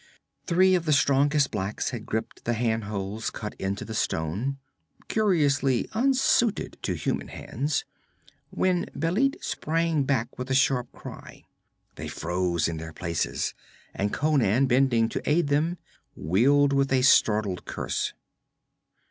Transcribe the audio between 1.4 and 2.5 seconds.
blacks had gripped